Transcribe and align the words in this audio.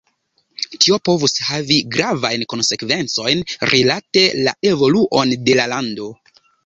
Tio 0.85 0.95
povus 1.09 1.35
havi 1.49 1.75
gravajn 1.95 2.45
konsekvencojn 2.53 3.43
rilate 3.75 4.25
la 4.49 4.55
evoluon 4.71 5.35
de 5.51 5.59
la 5.61 5.69
lando. 5.75 6.09